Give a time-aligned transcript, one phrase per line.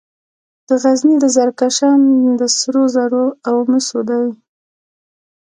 [0.67, 4.25] د غزني د زرکشان کان د سرو زرو او مسو دی.